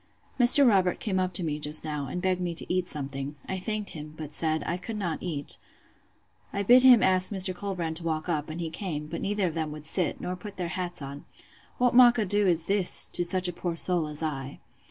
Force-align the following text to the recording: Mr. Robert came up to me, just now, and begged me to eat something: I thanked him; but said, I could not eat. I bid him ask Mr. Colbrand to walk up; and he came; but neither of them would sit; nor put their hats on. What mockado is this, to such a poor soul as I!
Mr. 0.39 0.67
Robert 0.67 0.99
came 0.99 1.19
up 1.19 1.31
to 1.31 1.43
me, 1.43 1.59
just 1.59 1.83
now, 1.83 2.07
and 2.07 2.23
begged 2.23 2.41
me 2.41 2.55
to 2.55 2.65
eat 2.73 2.87
something: 2.87 3.35
I 3.45 3.59
thanked 3.59 3.91
him; 3.91 4.15
but 4.17 4.31
said, 4.33 4.63
I 4.65 4.77
could 4.77 4.97
not 4.97 5.21
eat. 5.21 5.59
I 6.51 6.63
bid 6.63 6.81
him 6.81 7.03
ask 7.03 7.31
Mr. 7.31 7.53
Colbrand 7.53 7.97
to 7.97 8.03
walk 8.03 8.27
up; 8.27 8.49
and 8.49 8.59
he 8.59 8.71
came; 8.71 9.05
but 9.05 9.21
neither 9.21 9.45
of 9.45 9.53
them 9.53 9.71
would 9.73 9.85
sit; 9.85 10.19
nor 10.19 10.35
put 10.35 10.57
their 10.57 10.69
hats 10.69 11.03
on. 11.03 11.25
What 11.77 11.93
mockado 11.93 12.47
is 12.47 12.63
this, 12.63 13.07
to 13.09 13.23
such 13.23 13.47
a 13.47 13.53
poor 13.53 13.75
soul 13.75 14.07
as 14.07 14.23
I! 14.23 14.59